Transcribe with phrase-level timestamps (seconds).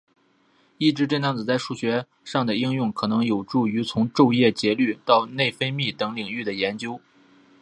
[0.79, 6.99] 抑制震荡子在数学上的应用可能有助于从昼夜节律到内分泌等领域的研究。